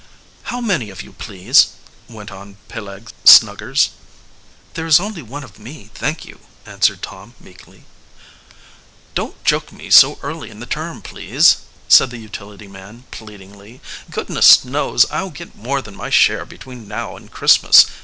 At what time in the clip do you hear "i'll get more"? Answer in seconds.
15.11-15.83